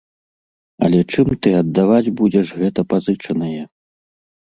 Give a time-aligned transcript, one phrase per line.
[0.87, 3.57] Але чым ты аддаваць будзеш гэта пазычанае?